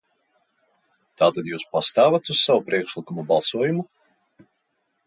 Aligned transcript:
Tātad 1.21 1.51
jūs 1.51 1.67
pastāvat 1.75 2.33
uz 2.35 2.43
sava 2.47 2.65
priekšlikuma 2.71 3.29
balsojumu? 3.35 3.89